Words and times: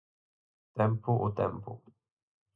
Tempo 0.77 1.11
ao 1.17 1.29
tempo. 1.41 1.71